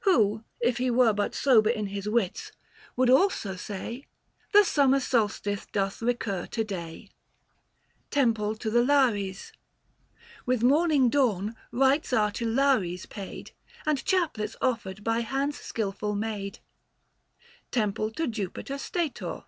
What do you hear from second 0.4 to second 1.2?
if he were